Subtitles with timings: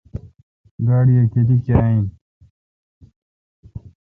[0.87, 2.05] گاڑی اے کیلی کاں این۔